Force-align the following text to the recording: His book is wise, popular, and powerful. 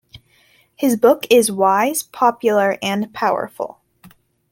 His 0.75 0.95
book 0.97 1.27
is 1.29 1.51
wise, 1.51 2.01
popular, 2.01 2.79
and 2.81 3.13
powerful. 3.13 3.81